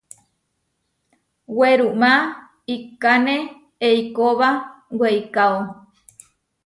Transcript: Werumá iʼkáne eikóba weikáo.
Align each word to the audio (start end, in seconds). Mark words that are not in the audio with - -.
Werumá 1.57 2.11
iʼkáne 2.73 3.35
eikóba 3.87 4.49
weikáo. 4.99 5.57